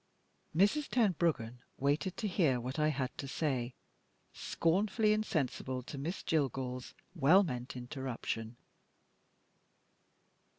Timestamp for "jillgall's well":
6.23-7.43